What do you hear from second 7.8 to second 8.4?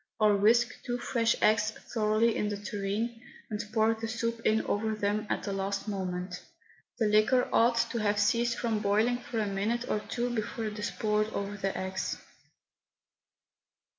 to have